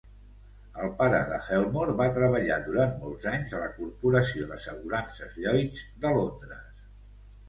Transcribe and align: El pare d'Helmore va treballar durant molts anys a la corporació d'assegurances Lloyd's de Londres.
El 0.83 0.87
pare 0.99 1.17
d'Helmore 1.31 1.93
va 1.99 2.07
treballar 2.15 2.57
durant 2.67 2.95
molts 3.03 3.27
anys 3.31 3.53
a 3.57 3.61
la 3.63 3.67
corporació 3.73 4.47
d'assegurances 4.53 5.37
Lloyd's 5.45 5.85
de 6.07 6.15
Londres. 6.17 6.65